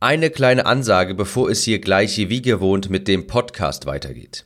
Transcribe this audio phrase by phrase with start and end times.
[0.00, 4.44] Eine kleine Ansage, bevor es hier gleich wie gewohnt mit dem Podcast weitergeht.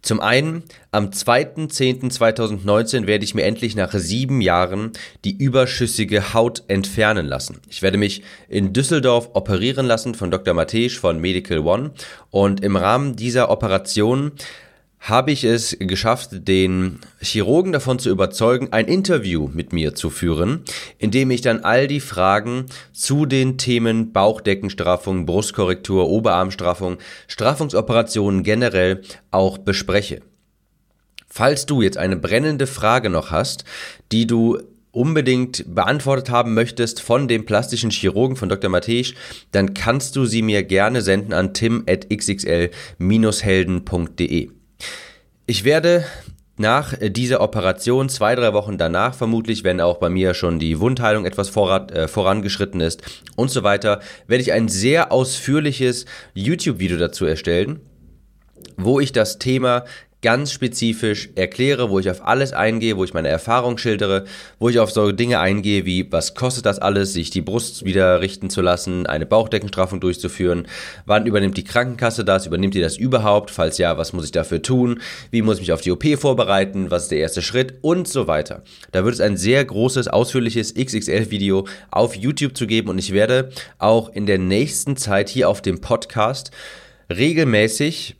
[0.00, 0.62] Zum einen,
[0.92, 4.92] am 2.10.2019 werde ich mir endlich nach sieben Jahren
[5.24, 7.58] die überschüssige Haut entfernen lassen.
[7.68, 10.54] Ich werde mich in Düsseldorf operieren lassen von Dr.
[10.54, 11.90] Matej von Medical One
[12.30, 14.30] und im Rahmen dieser Operation
[15.00, 20.62] habe ich es geschafft, den Chirurgen davon zu überzeugen, ein Interview mit mir zu führen,
[20.98, 26.98] in dem ich dann all die Fragen zu den Themen Bauchdeckenstraffung, Brustkorrektur, Oberarmstraffung,
[27.28, 30.20] Straffungsoperationen generell auch bespreche.
[31.26, 33.64] Falls du jetzt eine brennende Frage noch hast,
[34.12, 34.58] die du
[34.92, 38.68] unbedingt beantwortet haben möchtest von dem plastischen Chirurgen von Dr.
[38.68, 39.14] Matej,
[39.52, 44.50] dann kannst du sie mir gerne senden an tim.xxl-helden.de.
[45.50, 46.04] Ich werde
[46.58, 51.24] nach dieser Operation, zwei, drei Wochen danach vermutlich, wenn auch bei mir schon die Wundheilung
[51.24, 53.02] etwas voran, äh, vorangeschritten ist
[53.34, 57.80] und so weiter, werde ich ein sehr ausführliches YouTube-Video dazu erstellen,
[58.76, 59.86] wo ich das Thema
[60.22, 64.24] ganz spezifisch erkläre, wo ich auf alles eingehe, wo ich meine Erfahrung schildere,
[64.58, 68.20] wo ich auf so Dinge eingehe wie, was kostet das alles, sich die Brust wieder
[68.20, 70.66] richten zu lassen, eine Bauchdeckenstraffung durchzuführen,
[71.06, 74.62] wann übernimmt die Krankenkasse das, übernimmt die das überhaupt, falls ja, was muss ich dafür
[74.62, 77.74] tun, wie muss ich mich auf die OP vorbereiten, was ist der erste Schritt?
[77.80, 78.62] Und so weiter.
[78.92, 83.50] Da wird es ein sehr großes, ausführliches XXL-Video auf YouTube zu geben und ich werde
[83.78, 86.50] auch in der nächsten Zeit hier auf dem Podcast
[87.10, 88.16] regelmäßig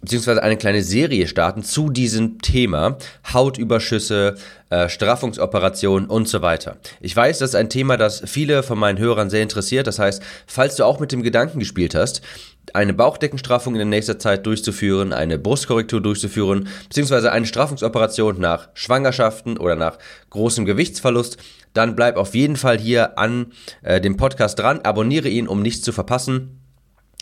[0.00, 2.98] beziehungsweise eine kleine Serie starten zu diesem Thema
[3.32, 4.36] Hautüberschüsse,
[4.70, 6.76] äh, Straffungsoperationen und so weiter.
[7.00, 9.86] Ich weiß, das ist ein Thema, das viele von meinen Hörern sehr interessiert.
[9.86, 12.22] Das heißt, falls du auch mit dem Gedanken gespielt hast,
[12.74, 19.56] eine Bauchdeckenstraffung in der nächsten Zeit durchzuführen, eine Brustkorrektur durchzuführen, beziehungsweise eine Straffungsoperation nach Schwangerschaften
[19.56, 19.98] oder nach
[20.30, 21.38] großem Gewichtsverlust,
[21.72, 25.82] dann bleib auf jeden Fall hier an äh, dem Podcast dran, abonniere ihn, um nichts
[25.82, 26.57] zu verpassen.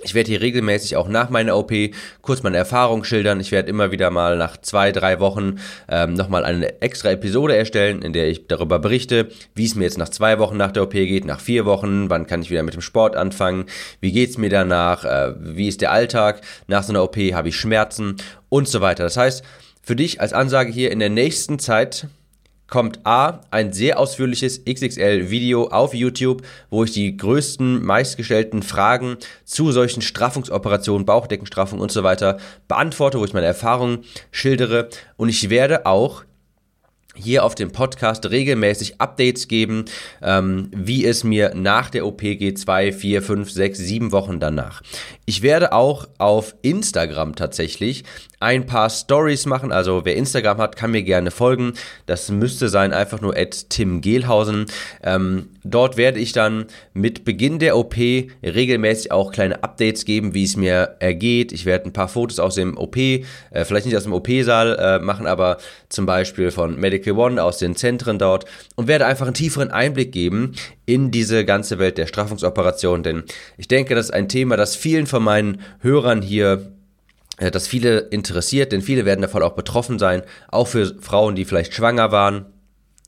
[0.02, 1.72] Ich werde hier regelmäßig auch nach meiner OP
[2.20, 3.41] kurz meine Erfahrung schildern.
[3.41, 5.56] Ich werde immer wieder mal nach zwei, drei Wochen
[5.89, 9.96] ähm, nochmal eine extra Episode erstellen, in der ich darüber berichte, wie es mir jetzt
[9.96, 12.74] nach zwei Wochen nach der OP geht, nach vier Wochen, wann kann ich wieder mit
[12.74, 13.64] dem Sport anfangen,
[14.01, 17.56] wie geht's mir danach, äh, wie ist der Alltag, nach so einer OP habe ich
[17.56, 18.17] Schmerzen
[18.51, 19.05] und so weiter.
[19.05, 19.42] Das heißt,
[19.83, 22.08] für dich als Ansage hier in der nächsten Zeit
[22.69, 29.73] kommt A, ein sehr ausführliches XXL-Video auf YouTube, wo ich die größten, meistgestellten Fragen zu
[29.73, 32.39] solchen Straffungsoperationen, Bauchdeckenstraffung und so weiter
[32.69, 34.89] beantworte, wo ich meine Erfahrungen schildere.
[35.17, 36.25] Und ich werde auch
[37.17, 39.87] hier auf dem Podcast regelmäßig Updates geben,
[40.23, 44.83] ähm, wie es mir nach der OP geht, zwei, vier, fünf, sechs, sieben Wochen danach.
[45.25, 48.05] Ich werde auch auf Instagram tatsächlich
[48.41, 49.73] ein paar Stories machen.
[49.73, 51.73] Also wer Instagram hat, kann mir gerne folgen.
[52.07, 54.67] Das müsste sein einfach nur at Tim Gehlhausen.
[55.03, 60.45] Ähm, dort werde ich dann mit Beginn der OP regelmäßig auch kleine Updates geben, wie
[60.45, 61.53] es mir ergeht.
[61.53, 63.23] Ich werde ein paar Fotos aus dem OP, äh,
[63.65, 65.57] vielleicht nicht aus dem OP-Saal äh, machen, aber
[65.89, 68.44] zum Beispiel von Medical One aus den Zentren dort
[68.74, 70.52] und werde einfach einen tieferen Einblick geben
[70.84, 73.02] in diese ganze Welt der Straffungsoperation.
[73.02, 73.24] Denn
[73.56, 76.72] ich denke, das ist ein Thema, das vielen von meinen Hörern hier
[77.39, 81.44] äh, das viele interessiert, denn viele werden davon auch betroffen sein, auch für Frauen, die
[81.44, 82.46] vielleicht schwanger waren,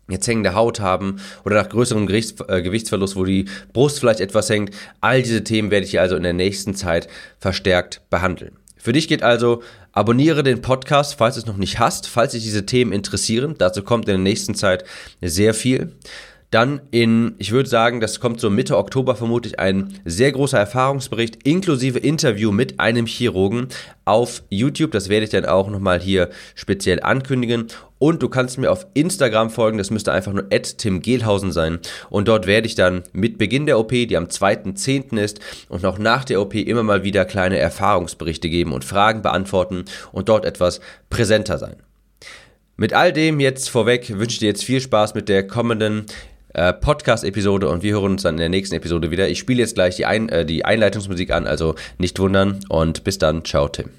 [0.08, 4.74] jetzt hängende Haut haben oder nach größerem äh, Gewichtsverlust, wo die Brust vielleicht etwas hängt.
[5.00, 8.56] All diese Themen werde ich hier also in der nächsten Zeit verstärkt behandeln.
[8.76, 9.62] Für dich geht also,
[9.98, 13.56] abonniere den Podcast, falls du es noch nicht hast, falls dich diese Themen interessieren.
[13.58, 14.84] Dazu kommt in der nächsten Zeit
[15.20, 15.92] sehr viel.
[16.50, 21.46] Dann in, ich würde sagen, das kommt so Mitte Oktober vermutlich ein sehr großer Erfahrungsbericht
[21.46, 23.68] inklusive Interview mit einem Chirurgen
[24.06, 24.92] auf YouTube.
[24.92, 27.66] Das werde ich dann auch nochmal hier speziell ankündigen.
[27.98, 31.80] Und du kannst mir auf Instagram folgen, das müsste einfach nur Tim Gehlhausen sein.
[32.08, 35.18] Und dort werde ich dann mit Beginn der OP, die am 2.10.
[35.18, 39.84] ist, und auch nach der OP immer mal wieder kleine Erfahrungsberichte geben und Fragen beantworten
[40.12, 40.80] und dort etwas
[41.10, 41.76] präsenter sein.
[42.76, 46.06] Mit all dem jetzt vorweg wünsche ich dir jetzt viel Spaß mit der kommenden
[46.54, 49.28] äh, Podcast-Episode und wir hören uns dann in der nächsten Episode wieder.
[49.28, 53.18] Ich spiele jetzt gleich die, Ein äh, die Einleitungsmusik an, also nicht wundern und bis
[53.18, 53.44] dann.
[53.44, 53.90] Ciao, Tim.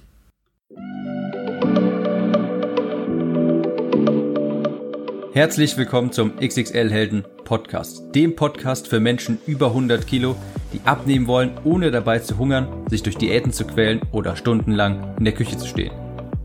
[5.32, 10.36] Herzlich willkommen zum XXL Helden Podcast, dem Podcast für Menschen über 100 Kilo,
[10.74, 15.26] die abnehmen wollen, ohne dabei zu hungern, sich durch Diäten zu quälen oder stundenlang in
[15.26, 15.92] der Küche zu stehen.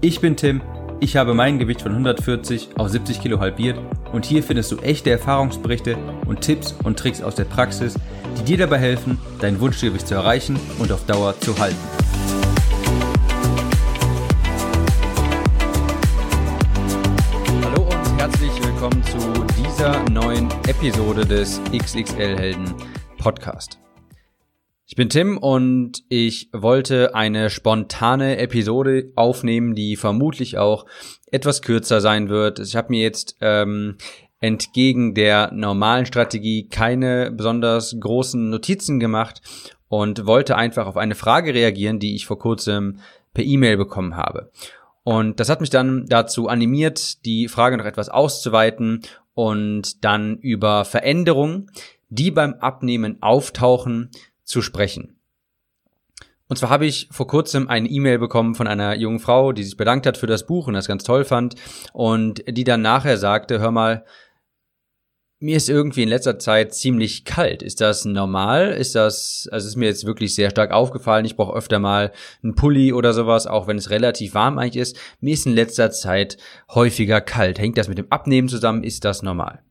[0.00, 0.60] Ich bin Tim
[1.00, 3.78] ich habe mein Gewicht von 140 auf 70 Kilo halbiert
[4.12, 5.96] und hier findest du echte Erfahrungsberichte
[6.26, 7.94] und Tipps und Tricks aus der Praxis,
[8.38, 11.76] die dir dabei helfen, dein Wunschgewicht zu erreichen und auf Dauer zu halten.
[17.62, 19.18] Hallo und herzlich willkommen zu
[19.62, 22.74] dieser neuen Episode des XXL Helden
[23.18, 23.83] Podcast.
[24.86, 30.84] Ich bin Tim und ich wollte eine spontane Episode aufnehmen, die vermutlich auch
[31.32, 32.58] etwas kürzer sein wird.
[32.58, 33.96] Ich habe mir jetzt ähm,
[34.40, 39.40] entgegen der normalen Strategie keine besonders großen Notizen gemacht
[39.88, 42.98] und wollte einfach auf eine Frage reagieren, die ich vor kurzem
[43.32, 44.50] per E-Mail bekommen habe.
[45.02, 49.00] Und das hat mich dann dazu animiert, die Frage noch etwas auszuweiten
[49.32, 51.70] und dann über Veränderungen,
[52.10, 54.10] die beim Abnehmen auftauchen,
[54.44, 55.18] zu sprechen.
[56.48, 59.76] Und zwar habe ich vor kurzem eine E-Mail bekommen von einer jungen Frau, die sich
[59.76, 61.54] bedankt hat für das Buch und das ganz toll fand
[61.92, 64.04] und die dann nachher sagte, hör mal,
[65.40, 67.62] mir ist irgendwie in letzter Zeit ziemlich kalt.
[67.62, 68.72] Ist das normal?
[68.72, 71.24] Ist das, also ist mir jetzt wirklich sehr stark aufgefallen.
[71.24, 72.12] Ich brauche öfter mal
[72.42, 74.96] einen Pulli oder sowas, auch wenn es relativ warm eigentlich ist.
[75.20, 76.38] Mir ist in letzter Zeit
[76.70, 77.58] häufiger kalt.
[77.58, 78.84] Hängt das mit dem Abnehmen zusammen?
[78.84, 79.62] Ist das normal?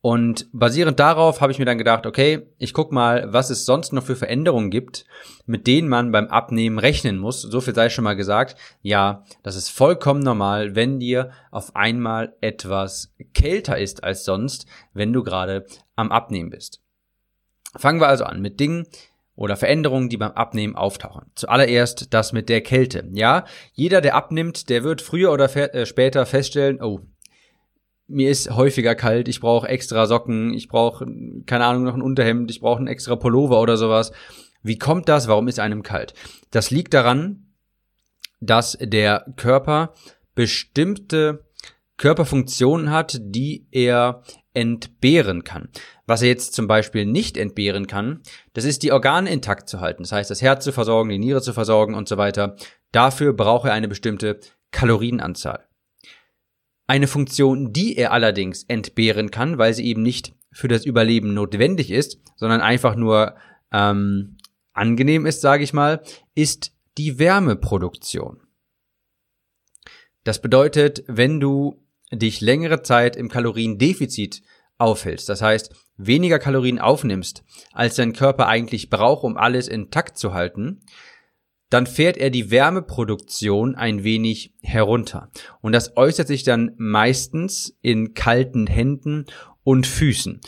[0.00, 3.92] Und basierend darauf habe ich mir dann gedacht, okay, ich guck mal, was es sonst
[3.92, 5.04] noch für Veränderungen gibt,
[5.44, 7.42] mit denen man beim Abnehmen rechnen muss.
[7.42, 8.56] So viel sei schon mal gesagt.
[8.80, 15.12] Ja, das ist vollkommen normal, wenn dir auf einmal etwas kälter ist als sonst, wenn
[15.12, 15.66] du gerade
[15.96, 16.80] am Abnehmen bist.
[17.76, 18.86] Fangen wir also an mit Dingen,
[19.38, 21.30] oder Veränderungen, die beim Abnehmen auftauchen.
[21.36, 23.08] Zuallererst das mit der Kälte.
[23.12, 27.02] Ja, jeder, der abnimmt, der wird früher oder äh, später feststellen, oh,
[28.08, 31.06] mir ist häufiger kalt, ich brauche extra Socken, ich brauche,
[31.46, 34.12] keine Ahnung, noch ein Unterhemd, ich brauche ein extra Pullover oder sowas.
[34.62, 35.28] Wie kommt das?
[35.28, 36.14] Warum ist einem kalt?
[36.50, 37.52] Das liegt daran,
[38.40, 39.92] dass der Körper
[40.34, 41.44] bestimmte
[41.96, 44.22] Körperfunktionen hat, die er
[44.54, 45.68] entbehren kann.
[46.06, 48.22] Was er jetzt zum Beispiel nicht entbehren kann,
[48.54, 50.04] das ist die Organe intakt zu halten.
[50.04, 52.56] Das heißt, das Herz zu versorgen, die Niere zu versorgen und so weiter.
[52.90, 54.40] Dafür braucht er eine bestimmte
[54.70, 55.67] Kalorienanzahl.
[56.88, 61.90] Eine Funktion, die er allerdings entbehren kann, weil sie eben nicht für das Überleben notwendig
[61.90, 63.36] ist, sondern einfach nur
[63.70, 64.38] ähm,
[64.72, 66.02] angenehm ist, sage ich mal,
[66.34, 68.40] ist die Wärmeproduktion.
[70.24, 74.42] Das bedeutet, wenn du dich längere Zeit im Kaloriendefizit
[74.78, 80.32] aufhältst, das heißt weniger Kalorien aufnimmst, als dein Körper eigentlich braucht, um alles intakt zu
[80.32, 80.80] halten,
[81.70, 85.30] dann fährt er die Wärmeproduktion ein wenig herunter.
[85.60, 89.26] Und das äußert sich dann meistens in kalten Händen
[89.64, 90.40] und Füßen.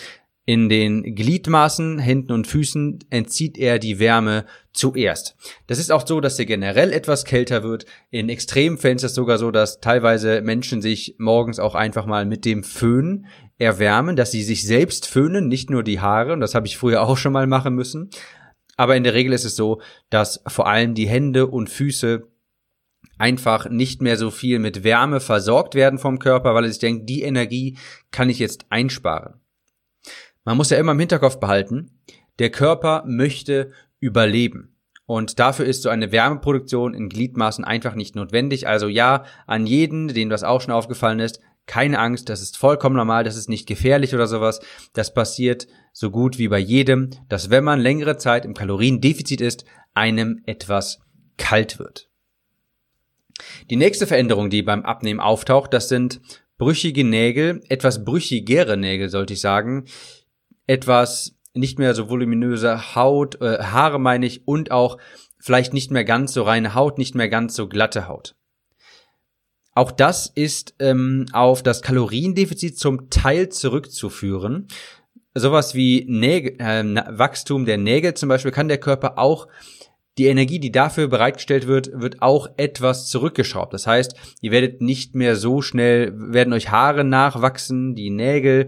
[0.46, 5.37] In den Gliedmaßen, Händen und Füßen entzieht er die Wärme zuerst.
[5.67, 7.84] Das ist auch so, dass er generell etwas kälter wird.
[8.11, 12.44] In Extremfällen ist es sogar so, dass teilweise Menschen sich morgens auch einfach mal mit
[12.44, 13.26] dem Föhn
[13.58, 16.32] erwärmen, dass sie sich selbst föhnen, nicht nur die Haare.
[16.32, 18.11] Und das habe ich früher auch schon mal machen müssen.
[18.81, 22.27] Aber in der Regel ist es so, dass vor allem die Hände und Füße
[23.19, 27.21] einfach nicht mehr so viel mit Wärme versorgt werden vom Körper, weil sich denkt, die
[27.21, 27.77] Energie
[28.11, 29.35] kann ich jetzt einsparen.
[30.47, 32.00] Man muss ja immer im Hinterkopf behalten,
[32.38, 34.79] der Körper möchte überleben.
[35.05, 38.67] Und dafür ist so eine Wärmeproduktion in Gliedmaßen einfach nicht notwendig.
[38.67, 42.96] Also ja, an jeden, dem das auch schon aufgefallen ist, keine Angst, das ist vollkommen
[42.96, 44.58] normal, das ist nicht gefährlich oder sowas.
[44.93, 49.64] Das passiert so gut wie bei jedem, dass wenn man längere Zeit im Kaloriendefizit ist,
[49.94, 50.99] einem etwas
[51.37, 52.11] kalt wird.
[53.70, 56.20] Die nächste Veränderung, die beim Abnehmen auftaucht, das sind
[56.58, 59.84] brüchige Nägel, etwas brüchigere Nägel, sollte ich sagen,
[60.67, 64.98] etwas nicht mehr so voluminöse Haut, äh, Haare meine ich, und auch
[65.39, 68.34] vielleicht nicht mehr ganz so reine Haut, nicht mehr ganz so glatte Haut.
[69.81, 74.69] Auch das ist ähm, auf das Kaloriendefizit zum Teil zurückzuführen.
[75.32, 76.84] Sowas wie Nägel, äh,
[77.17, 79.49] Wachstum der Nägel zum Beispiel kann der Körper auch
[80.19, 83.72] die Energie, die dafür bereitgestellt wird, wird auch etwas zurückgeschraubt.
[83.72, 88.67] Das heißt, ihr werdet nicht mehr so schnell, werden euch Haare nachwachsen, die Nägel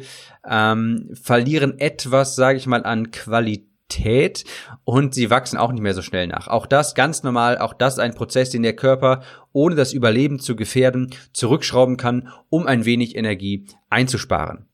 [0.49, 4.45] ähm, verlieren etwas, sage ich mal, an Qualität Qualität
[4.85, 6.49] und sie wachsen auch nicht mehr so schnell nach.
[6.49, 9.23] Auch das ganz normal, auch das ein Prozess, den der Körper,
[9.53, 14.67] ohne das Überleben zu gefährden, zurückschrauben kann, um ein wenig Energie einzusparen.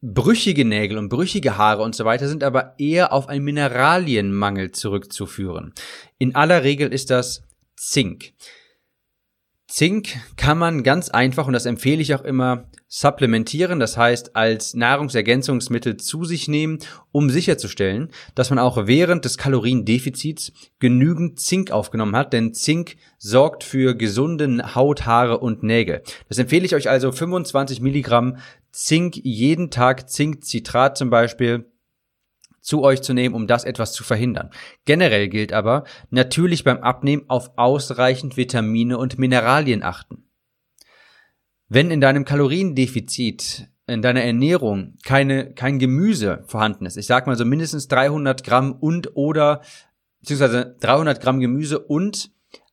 [0.00, 5.72] Brüchige Nägel und brüchige Haare und so weiter sind aber eher auf einen Mineralienmangel zurückzuführen.
[6.18, 7.44] In aller Regel ist das
[7.76, 8.32] Zink.
[9.72, 14.74] Zink kann man ganz einfach, und das empfehle ich auch immer, supplementieren, das heißt als
[14.74, 16.78] Nahrungsergänzungsmittel zu sich nehmen,
[17.10, 23.64] um sicherzustellen, dass man auch während des Kaloriendefizits genügend Zink aufgenommen hat, denn Zink sorgt
[23.64, 26.02] für gesunden Haut, Haare und Nägel.
[26.28, 28.36] Das empfehle ich euch also 25 Milligramm
[28.72, 31.64] Zink jeden Tag, Zinkcitrat zum Beispiel,
[32.62, 34.50] zu euch zu nehmen, um das etwas zu verhindern.
[34.86, 40.24] Generell gilt aber, natürlich beim Abnehmen auf ausreichend Vitamine und Mineralien achten.
[41.68, 47.36] Wenn in deinem Kaloriendefizit in deiner Ernährung keine, kein Gemüse vorhanden ist, ich sag mal
[47.36, 49.60] so mindestens 300 Gramm und oder,
[50.20, 52.30] beziehungsweise 300 Gramm Gemüse und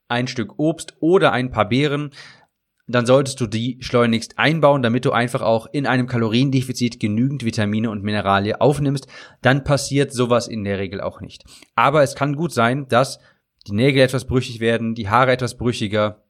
[0.08, 2.12] ein Stück Obst oder ein paar Beeren,
[2.90, 7.90] dann solltest du die schleunigst einbauen, damit du einfach auch in einem Kaloriendefizit genügend Vitamine
[7.92, 9.08] und Mineralien aufnimmst.
[9.42, 11.44] Dann passiert sowas in der Regel auch nicht.
[11.76, 13.20] Aber es kann gut sein, dass
[13.68, 16.24] die Nägel etwas brüchig werden, die Haare etwas brüchiger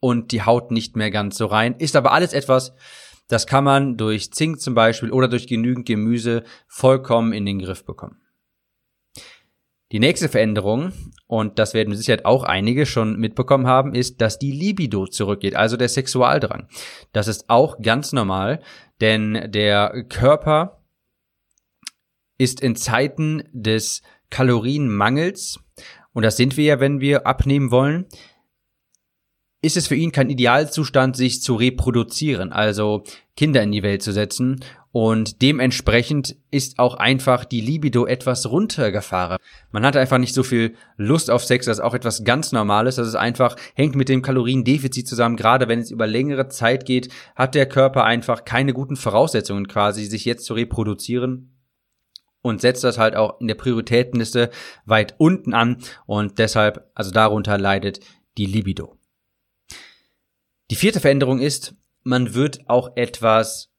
[0.00, 1.74] und die Haut nicht mehr ganz so rein.
[1.78, 2.74] Ist aber alles etwas,
[3.28, 7.84] das kann man durch Zink zum Beispiel oder durch genügend Gemüse vollkommen in den Griff
[7.84, 8.22] bekommen.
[9.92, 10.92] Die nächste Veränderung,
[11.28, 15.76] und das werden Sicherheit auch einige schon mitbekommen haben, ist, dass die Libido zurückgeht, also
[15.76, 16.66] der Sexualdrang.
[17.12, 18.60] Das ist auch ganz normal,
[19.00, 20.82] denn der Körper
[22.38, 25.60] ist in Zeiten des Kalorienmangels,
[26.12, 28.06] und das sind wir ja, wenn wir abnehmen wollen,
[29.60, 33.02] ist es für ihn kein Idealzustand, sich zu reproduzieren, also
[33.36, 34.64] Kinder in die Welt zu setzen.
[34.92, 39.38] Und dementsprechend ist auch einfach die Libido etwas runtergefahren.
[39.70, 42.96] Man hat einfach nicht so viel Lust auf Sex, das ist auch etwas ganz Normales.
[42.96, 45.36] Das ist einfach, hängt mit dem Kaloriendefizit zusammen.
[45.36, 50.04] Gerade wenn es über längere Zeit geht, hat der Körper einfach keine guten Voraussetzungen quasi,
[50.06, 51.54] sich jetzt zu reproduzieren
[52.40, 54.50] und setzt das halt auch in der Prioritätenliste
[54.86, 58.00] weit unten an und deshalb, also darunter leidet
[58.38, 58.97] die Libido.
[60.70, 63.70] Die vierte Veränderung ist, man wird auch etwas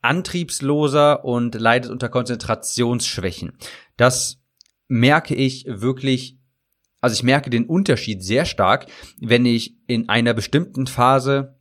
[0.00, 3.52] antriebsloser und leidet unter Konzentrationsschwächen.
[3.96, 4.40] Das
[4.86, 6.38] merke ich wirklich,
[7.00, 8.86] also ich merke den Unterschied sehr stark,
[9.20, 11.58] wenn ich in einer bestimmten Phase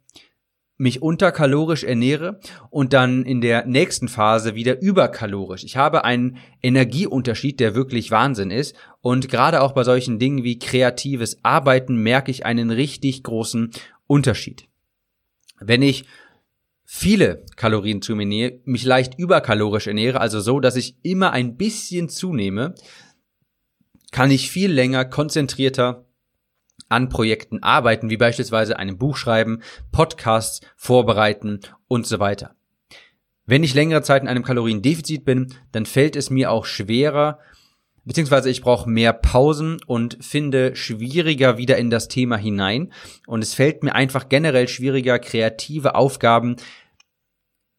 [0.78, 2.40] mich unterkalorisch ernähre
[2.70, 5.64] und dann in der nächsten Phase wieder überkalorisch.
[5.64, 8.76] Ich habe einen Energieunterschied, der wirklich Wahnsinn ist.
[9.02, 13.72] Und gerade auch bei solchen Dingen wie kreatives Arbeiten merke ich einen richtig großen
[14.06, 14.67] Unterschied.
[15.60, 16.06] Wenn ich
[16.86, 21.58] viele Kalorien zu mir nähe, mich leicht überkalorisch ernähre, also so, dass ich immer ein
[21.58, 22.76] bisschen zunehme,
[24.12, 26.06] kann ich viel länger konzentrierter
[26.90, 29.62] an Projekten arbeiten, wie beispielsweise einem Buch schreiben,
[29.92, 32.56] Podcasts vorbereiten und so weiter.
[33.46, 37.40] Wenn ich längere Zeit in einem Kaloriendefizit bin, dann fällt es mir auch schwerer,
[38.08, 42.92] beziehungsweise ich brauche mehr Pausen und finde schwieriger wieder in das Thema hinein.
[43.28, 46.56] Und es fällt mir einfach generell schwieriger, kreative Aufgaben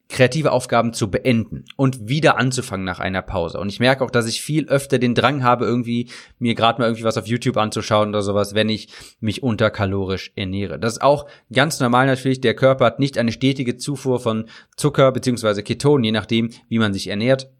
[0.08, 3.61] kreative Aufgaben zu beenden und wieder anzufangen nach einer Pause.
[3.61, 6.08] Und ich merke auch, dass ich viel öfter den Drang habe, irgendwie
[6.38, 8.88] mir gerade mal irgendwie was auf YouTube anzuschauen oder sowas, wenn ich
[9.20, 10.78] mich unterkalorisch ernähre.
[10.78, 12.40] Das ist auch ganz normal natürlich.
[12.40, 16.94] Der Körper hat nicht eine stetige Zufuhr von Zucker beziehungsweise Ketonen, je nachdem, wie man
[16.94, 17.50] sich ernährt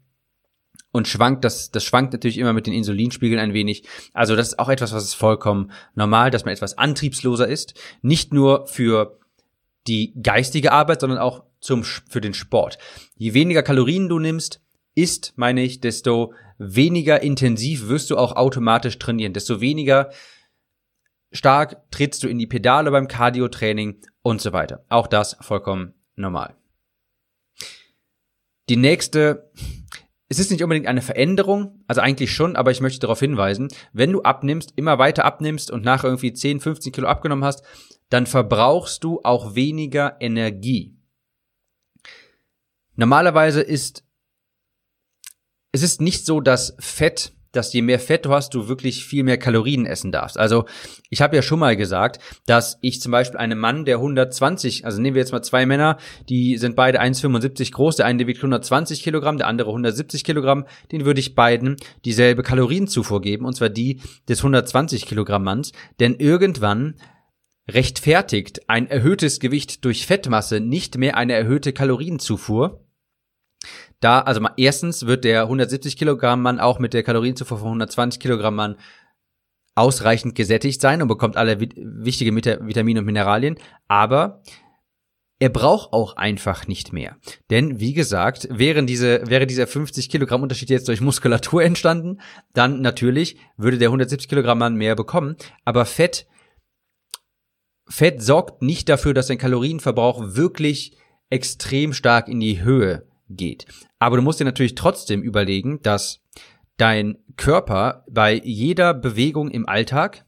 [0.91, 3.83] und schwankt, das, das schwankt natürlich immer mit den Insulinspiegeln ein wenig.
[4.13, 7.73] Also das ist auch etwas, was ist vollkommen normal, dass man etwas antriebsloser ist.
[8.01, 9.19] Nicht nur für
[9.87, 12.77] die geistige Arbeit, sondern auch zum, für den Sport.
[13.15, 14.61] Je weniger Kalorien du nimmst,
[14.95, 20.09] ist, meine ich, desto weniger intensiv wirst du auch automatisch trainieren, desto weniger
[21.31, 24.83] stark trittst du in die Pedale beim Cardio-Training und so weiter.
[24.89, 26.55] Auch das vollkommen normal.
[28.67, 29.51] Die nächste
[30.29, 34.11] es ist nicht unbedingt eine Veränderung, also eigentlich schon, aber ich möchte darauf hinweisen, wenn
[34.11, 37.63] du abnimmst, immer weiter abnimmst und nach irgendwie 10, 15 Kilo abgenommen hast,
[38.09, 40.95] dann verbrauchst du auch weniger Energie.
[42.95, 44.05] Normalerweise ist
[45.71, 49.23] es ist nicht so, dass Fett dass je mehr Fett du hast, du wirklich viel
[49.23, 50.37] mehr Kalorien essen darfst.
[50.37, 50.65] Also
[51.09, 55.01] ich habe ja schon mal gesagt, dass ich zum Beispiel einem Mann, der 120, also
[55.01, 55.97] nehmen wir jetzt mal zwei Männer,
[56.29, 61.05] die sind beide 1,75 groß, der eine wiegt 120 Kilogramm, der andere 170 Kilogramm, den
[61.05, 66.95] würde ich beiden dieselbe Kalorienzufuhr geben, und zwar die des 120 Kilogramm Manns, denn irgendwann
[67.69, 72.83] rechtfertigt ein erhöhtes Gewicht durch Fettmasse nicht mehr eine erhöhte Kalorienzufuhr,
[73.99, 78.19] da, also mal, erstens wird der 170 Kilogramm Mann auch mit der Kalorienzufuhr von 120
[78.19, 78.75] Kilogramm Mann
[79.75, 84.41] ausreichend gesättigt sein und bekommt alle wichtige Vitamine und Mineralien, aber
[85.41, 87.17] er braucht auch einfach nicht mehr.
[87.49, 92.19] Denn, wie gesagt, wären diese, wäre dieser 50 Kilogramm Unterschied jetzt durch Muskulatur entstanden,
[92.53, 95.37] dann natürlich würde der 170 Kilogramm Mann mehr bekommen.
[95.63, 96.27] Aber Fett,
[97.87, 100.97] Fett sorgt nicht dafür, dass dein Kalorienverbrauch wirklich
[101.29, 103.65] extrem stark in die Höhe geht.
[103.99, 106.21] Aber du musst dir natürlich trotzdem überlegen, dass
[106.77, 110.25] dein Körper bei jeder Bewegung im Alltag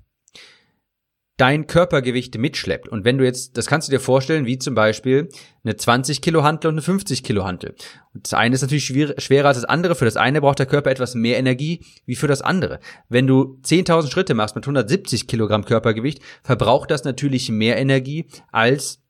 [1.41, 2.87] dein Körpergewicht mitschleppt.
[2.87, 5.27] Und wenn du jetzt, das kannst du dir vorstellen, wie zum Beispiel
[5.63, 7.73] eine 20 Kilo Hantel und eine 50 Kilo Hantel.
[8.13, 9.95] Das eine ist natürlich schwer, schwerer als das andere.
[9.95, 12.79] Für das eine braucht der Körper etwas mehr Energie wie für das andere.
[13.09, 19.01] Wenn du 10.000 Schritte machst mit 170 Kilogramm Körpergewicht, verbraucht das natürlich mehr Energie als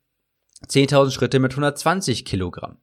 [0.68, 2.78] 10.000 Schritte mit 120 Kilogramm.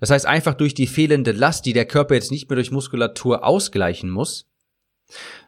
[0.00, 3.44] Das heißt, einfach durch die fehlende Last, die der Körper jetzt nicht mehr durch Muskulatur
[3.44, 4.48] ausgleichen muss,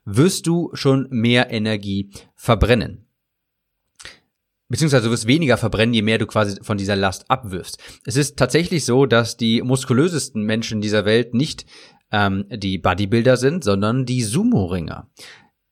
[0.05, 3.07] wirst du schon mehr Energie verbrennen.
[4.69, 7.79] Beziehungsweise du wirst weniger verbrennen, je mehr du quasi von dieser Last abwirfst.
[8.05, 11.67] Es ist tatsächlich so, dass die muskulösesten Menschen dieser Welt nicht
[12.13, 15.09] ähm, die Bodybuilder sind, sondern die Sumo-Ringer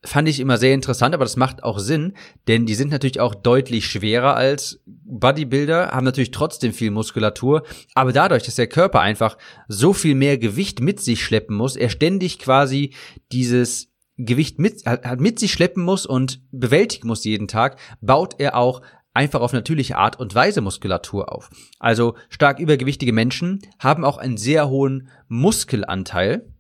[0.05, 2.15] fand ich immer sehr interessant, aber das macht auch Sinn,
[2.47, 7.65] denn die sind natürlich auch deutlich schwerer als Bodybuilder, haben natürlich trotzdem viel Muskulatur,
[7.95, 9.37] aber dadurch, dass der Körper einfach
[9.67, 12.95] so viel mehr Gewicht mit sich schleppen muss, er ständig quasi
[13.33, 14.83] dieses Gewicht mit,
[15.19, 18.83] mit sich schleppen muss und bewältigen muss jeden Tag, baut er auch
[19.15, 21.51] einfach auf natürliche Art und Weise Muskulatur auf.
[21.81, 26.53] Also stark übergewichtige Menschen haben auch einen sehr hohen Muskelanteil,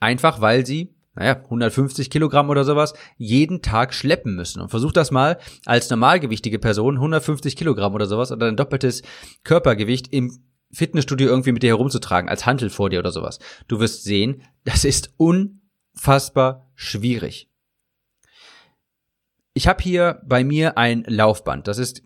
[0.00, 4.60] einfach weil sie naja, 150 Kilogramm oder sowas, jeden Tag schleppen müssen.
[4.60, 9.02] Und versuch das mal als normalgewichtige Person, 150 Kilogramm oder sowas, oder ein doppeltes
[9.44, 10.38] Körpergewicht im
[10.72, 13.38] Fitnessstudio irgendwie mit dir herumzutragen, als Hantel vor dir oder sowas.
[13.68, 17.48] Du wirst sehen, das ist unfassbar schwierig.
[19.52, 21.68] Ich habe hier bei mir ein Laufband.
[21.68, 22.02] Das ist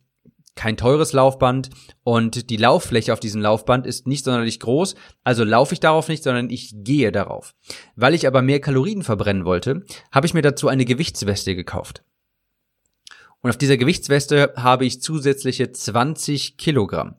[0.58, 1.70] kein teures Laufband
[2.02, 6.24] und die Lauffläche auf diesem Laufband ist nicht sonderlich groß, also laufe ich darauf nicht,
[6.24, 7.54] sondern ich gehe darauf.
[7.94, 12.02] Weil ich aber mehr Kalorien verbrennen wollte, habe ich mir dazu eine Gewichtsweste gekauft.
[13.40, 17.14] Und auf dieser Gewichtsweste habe ich zusätzliche 20 Kilogramm.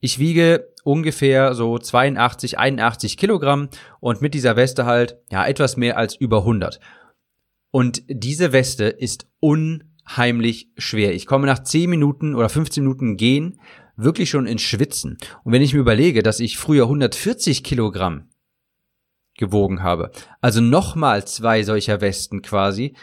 [0.00, 3.70] Ich wiege ungefähr so 82, 81 Kilogramm
[4.00, 6.78] und mit dieser Weste halt, ja, etwas mehr als über 100.
[7.70, 11.14] Und diese Weste ist un heimlich schwer.
[11.14, 13.58] Ich komme nach 10 Minuten oder 15 Minuten gehen
[13.96, 15.18] wirklich schon ins Schwitzen.
[15.44, 18.30] Und wenn ich mir überlege, dass ich früher 140 Kilogramm
[19.36, 22.96] gewogen habe, also nochmal zwei solcher Westen quasi,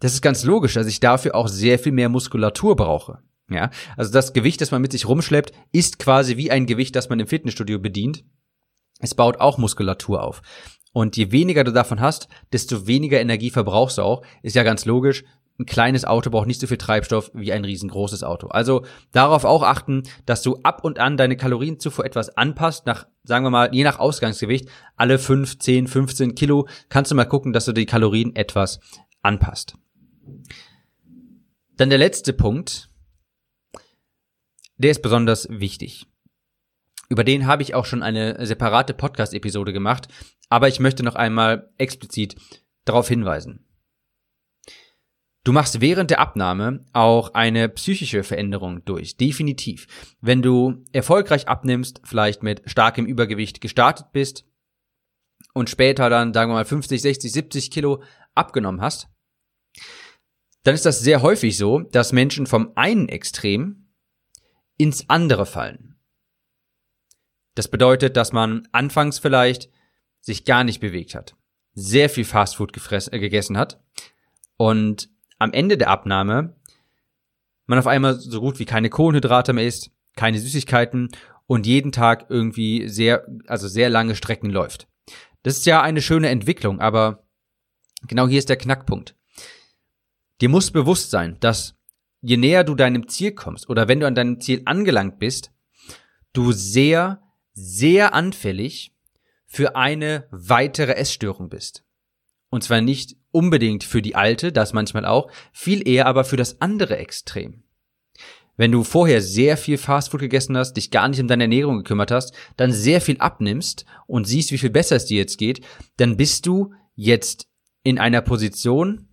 [0.00, 3.22] das ist ganz logisch, dass ich dafür auch sehr viel mehr Muskulatur brauche.
[3.50, 7.08] Ja, also das Gewicht, das man mit sich rumschleppt, ist quasi wie ein Gewicht, das
[7.08, 8.24] man im Fitnessstudio bedient.
[9.00, 10.42] Es baut auch Muskulatur auf.
[10.92, 14.22] Und je weniger du davon hast, desto weniger Energie verbrauchst du auch.
[14.42, 15.24] Ist ja ganz logisch
[15.58, 18.46] ein kleines Auto braucht nicht so viel Treibstoff wie ein riesengroßes Auto.
[18.48, 23.44] Also darauf auch achten, dass du ab und an deine Kalorienzufuhr etwas anpasst, nach, sagen
[23.44, 27.64] wir mal, je nach Ausgangsgewicht, alle 5, 10, 15 Kilo, kannst du mal gucken, dass
[27.64, 28.78] du die Kalorien etwas
[29.22, 29.74] anpasst.
[31.76, 32.88] Dann der letzte Punkt,
[34.76, 36.06] der ist besonders wichtig.
[37.08, 40.06] Über den habe ich auch schon eine separate Podcast-Episode gemacht,
[40.50, 42.36] aber ich möchte noch einmal explizit
[42.84, 43.67] darauf hinweisen.
[45.48, 49.86] Du machst während der Abnahme auch eine psychische Veränderung durch, definitiv.
[50.20, 54.44] Wenn du erfolgreich abnimmst, vielleicht mit starkem Übergewicht gestartet bist
[55.54, 58.02] und später dann, sagen wir mal, 50, 60, 70 Kilo
[58.34, 59.08] abgenommen hast,
[60.64, 63.88] dann ist das sehr häufig so, dass Menschen vom einen Extrem
[64.76, 65.98] ins andere fallen.
[67.54, 69.70] Das bedeutet, dass man anfangs vielleicht
[70.20, 71.36] sich gar nicht bewegt hat,
[71.72, 73.82] sehr viel Fastfood gefressen, äh, gegessen hat
[74.58, 76.54] und am Ende der Abnahme
[77.68, 81.10] man auf einmal so gut wie keine Kohlenhydrate mehr isst, keine Süßigkeiten
[81.46, 84.88] und jeden Tag irgendwie sehr, also sehr lange Strecken läuft.
[85.42, 87.26] Das ist ja eine schöne Entwicklung, aber
[88.06, 89.14] genau hier ist der Knackpunkt.
[90.40, 91.76] Dir muss bewusst sein, dass
[92.22, 95.52] je näher du deinem Ziel kommst oder wenn du an deinem Ziel angelangt bist,
[96.32, 97.22] du sehr,
[97.52, 98.94] sehr anfällig
[99.46, 101.84] für eine weitere Essstörung bist.
[102.48, 106.60] Und zwar nicht unbedingt für die alte, das manchmal auch, viel eher aber für das
[106.60, 107.62] andere Extrem.
[108.56, 112.10] Wenn du vorher sehr viel Fastfood gegessen hast, dich gar nicht um deine Ernährung gekümmert
[112.10, 115.64] hast, dann sehr viel abnimmst und siehst, wie viel besser es dir jetzt geht,
[115.96, 117.46] dann bist du jetzt
[117.84, 119.08] in einer Position,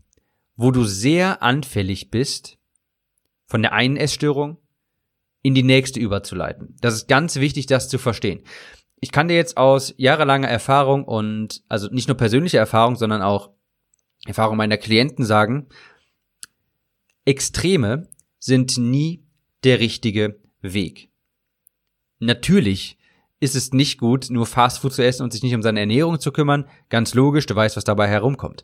[0.56, 2.58] wo du sehr anfällig bist,
[3.45, 4.58] von der einen Essstörung
[5.43, 6.75] in die nächste überzuleiten.
[6.82, 8.41] Das ist ganz wichtig, das zu verstehen.
[8.99, 13.51] Ich kann dir jetzt aus jahrelanger Erfahrung und also nicht nur persönliche Erfahrung, sondern auch
[14.25, 15.67] Erfahrung meiner Klienten sagen,
[17.25, 18.07] Extreme
[18.39, 19.23] sind nie
[19.63, 21.09] der richtige Weg.
[22.19, 22.97] Natürlich
[23.39, 26.31] ist es nicht gut, nur Fastfood zu essen und sich nicht um seine Ernährung zu
[26.31, 26.67] kümmern.
[26.89, 28.63] Ganz logisch, du weißt, was dabei herumkommt.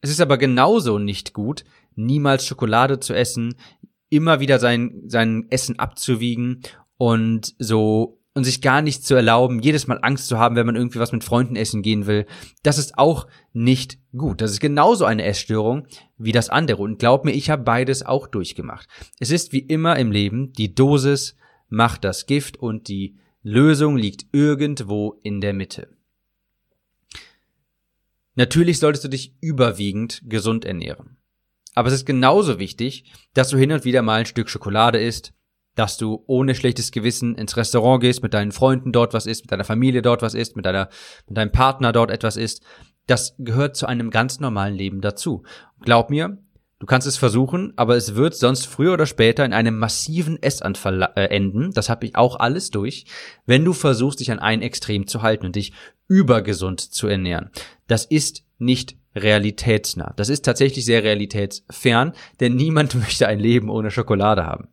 [0.00, 3.54] Es ist aber genauso nicht gut, niemals Schokolade zu essen,
[4.08, 6.62] immer wieder sein, sein Essen abzuwiegen
[6.96, 10.76] und so und sich gar nicht zu erlauben, jedes Mal Angst zu haben, wenn man
[10.76, 12.26] irgendwie was mit Freunden essen gehen will,
[12.62, 14.42] das ist auch nicht gut.
[14.42, 15.86] Das ist genauso eine Essstörung
[16.18, 16.82] wie das andere.
[16.82, 18.88] Und glaub mir, ich habe beides auch durchgemacht.
[19.18, 21.34] Es ist wie immer im Leben, die Dosis
[21.70, 25.88] macht das Gift und die Lösung liegt irgendwo in der Mitte.
[28.34, 31.16] Natürlich solltest du dich überwiegend gesund ernähren.
[31.74, 35.32] Aber es ist genauso wichtig, dass du hin und wieder mal ein Stück Schokolade isst,
[35.76, 39.52] dass du ohne schlechtes Gewissen ins Restaurant gehst, mit deinen Freunden dort was isst, mit
[39.52, 40.88] deiner Familie dort was isst, mit deiner,
[41.28, 42.64] mit deinem Partner dort etwas isst.
[43.06, 45.44] Das gehört zu einem ganz normalen Leben dazu.
[45.80, 46.38] Glaub mir,
[46.78, 51.10] Du kannst es versuchen, aber es wird sonst früher oder später in einem massiven Essanfall
[51.16, 51.72] äh, enden.
[51.72, 53.06] Das habe ich auch alles durch,
[53.46, 55.72] wenn du versuchst, dich an ein Extrem zu halten und dich
[56.06, 57.50] übergesund zu ernähren.
[57.86, 60.12] Das ist nicht realitätsnah.
[60.16, 64.68] Das ist tatsächlich sehr realitätsfern, denn niemand möchte ein Leben ohne Schokolade haben.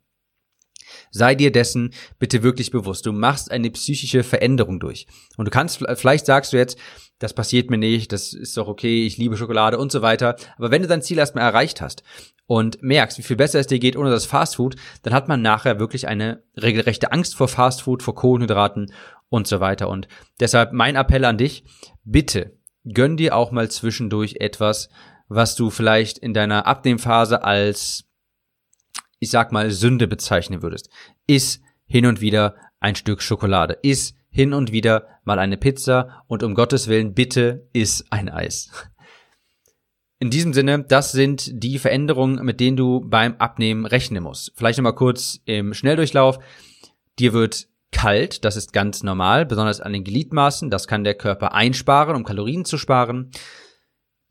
[1.15, 3.06] Sei dir dessen bitte wirklich bewusst.
[3.06, 5.06] Du machst eine psychische Veränderung durch.
[5.38, 6.78] Und du kannst, vielleicht sagst du jetzt,
[7.19, 10.36] das passiert mir nicht, das ist doch okay, ich liebe Schokolade und so weiter.
[10.58, 12.02] Aber wenn du dein Ziel erstmal erreicht hast
[12.47, 15.80] und merkst, wie viel besser es dir geht ohne das Fastfood, dann hat man nachher
[15.80, 18.91] wirklich eine regelrechte Angst vor Fastfood, vor Kohlenhydraten
[19.30, 19.89] und so weiter.
[19.89, 20.08] Und
[20.39, 21.63] deshalb mein Appell an dich,
[22.04, 22.58] bitte
[22.91, 24.89] gönn dir auch mal zwischendurch etwas,
[25.28, 28.06] was du vielleicht in deiner Abnehmphase als
[29.23, 30.89] ich sag mal, Sünde bezeichnen würdest.
[31.27, 33.77] Iss hin und wieder ein Stück Schokolade.
[33.81, 38.69] Iss hin und wieder mal eine Pizza und um Gottes Willen bitte iss ein Eis.
[40.19, 44.51] In diesem Sinne, das sind die Veränderungen, mit denen du beim Abnehmen rechnen musst.
[44.55, 46.39] Vielleicht nochmal kurz im Schnelldurchlauf.
[47.19, 50.69] Dir wird kalt, das ist ganz normal, besonders an den Gliedmaßen.
[50.69, 53.31] Das kann der Körper einsparen, um Kalorien zu sparen.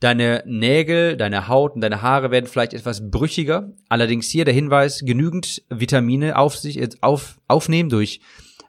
[0.03, 3.71] Deine Nägel, deine Haut und deine Haare werden vielleicht etwas brüchiger.
[3.88, 8.21] Allerdings hier der Hinweis, genügend Vitamine auf sich auf, aufnehmen durch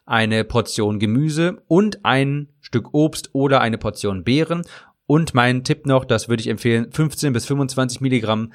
[0.06, 4.62] eine Portion Gemüse und ein Stück Obst oder eine Portion Beeren.
[5.08, 8.54] Und mein Tipp noch, das würde ich empfehlen, 15 bis 25 Milligramm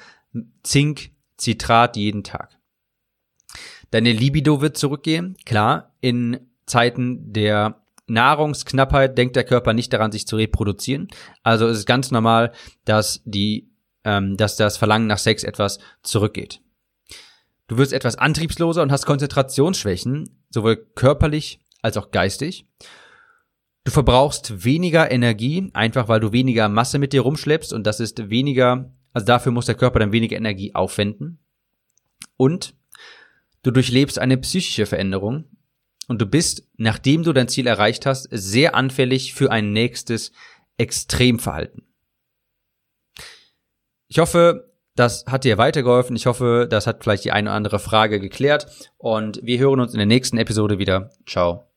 [0.62, 2.60] Zink, Zitrat jeden Tag.
[3.90, 5.36] Deine Libido wird zurückgehen.
[5.44, 11.08] Klar, in Zeiten der Nahrungsknappheit denkt der Körper nicht daran, sich zu reproduzieren.
[11.42, 12.52] Also es ist ganz normal,
[12.84, 13.70] dass die,
[14.04, 16.60] ähm, dass das Verlangen nach Sex etwas zurückgeht.
[17.68, 22.66] Du wirst etwas antriebsloser und hast Konzentrationsschwächen, sowohl körperlich als auch geistig.
[23.84, 28.30] Du verbrauchst weniger Energie, einfach weil du weniger Masse mit dir rumschleppst und das ist
[28.30, 31.38] weniger, also dafür muss der Körper dann weniger Energie aufwenden.
[32.36, 32.74] Und
[33.62, 35.44] du durchlebst eine psychische Veränderung,
[36.08, 40.32] und du bist, nachdem du dein Ziel erreicht hast, sehr anfällig für ein nächstes
[40.78, 41.84] Extremverhalten.
[44.08, 46.16] Ich hoffe, das hat dir weitergeholfen.
[46.16, 48.66] Ich hoffe, das hat vielleicht die eine oder andere Frage geklärt.
[48.96, 51.10] Und wir hören uns in der nächsten Episode wieder.
[51.26, 51.68] Ciao.